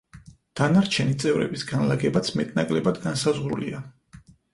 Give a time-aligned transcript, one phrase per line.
[0.59, 3.83] დანარჩენი წევრების განლაგებაც მეტ-ნაკლებად განსაზღვრულია.